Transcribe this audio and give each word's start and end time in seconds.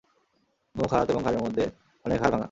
মুখ, 0.75 0.89
হাত 0.93 1.07
এবং 1.09 1.21
ঘাড়ের 1.23 1.41
মধ্যে 1.41 1.63
অনেক 2.05 2.17
হাড় 2.21 2.31
ভাংগা। 2.31 2.39